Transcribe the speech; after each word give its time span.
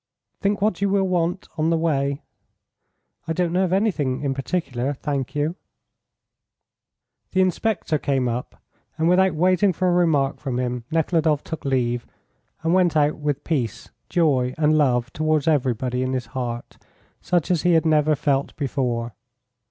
"Think 0.39 0.61
what 0.63 0.81
you 0.81 0.89
will 0.89 1.07
want 1.07 1.47
on 1.59 1.69
the 1.69 1.77
way" 1.77 2.23
"I 3.27 3.33
don't 3.33 3.53
know 3.53 3.65
of 3.65 3.71
anything 3.71 4.23
in 4.23 4.33
particular, 4.33 4.93
thank 4.95 5.35
you." 5.35 5.55
The 7.33 7.41
inspector 7.41 7.99
came 7.99 8.27
up, 8.27 8.59
and 8.97 9.07
without 9.07 9.35
waiting 9.35 9.73
for 9.73 9.87
a 9.87 9.91
remark 9.91 10.39
from 10.39 10.57
him 10.57 10.85
Nekhludoff 10.89 11.43
took 11.43 11.63
leave, 11.65 12.07
and 12.63 12.73
went 12.73 12.97
out 12.97 13.17
with 13.17 13.43
peace, 13.43 13.91
joy, 14.09 14.55
and 14.57 14.75
love 14.75 15.13
towards 15.13 15.47
everybody 15.47 16.01
in 16.01 16.13
his 16.13 16.25
heart 16.33 16.79
such 17.21 17.51
as 17.51 17.61
he 17.61 17.73
had 17.73 17.85
never 17.85 18.15
felt 18.15 18.55
before. 18.55 19.13